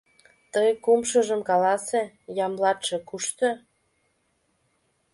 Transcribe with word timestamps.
Тый 0.53 0.69
кумшыжым 0.83 1.41
каласе: 1.49 2.01
Ямблатше 2.45 2.97
кушто? 3.07 3.49